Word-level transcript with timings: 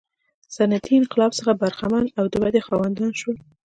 صنعتي 0.55 0.93
انقلاب 0.97 1.31
څخه 1.39 1.51
برخمن 1.61 2.05
او 2.19 2.25
د 2.29 2.33
ودې 2.43 2.61
خاوندان 2.67 3.11
شول. 3.19 3.37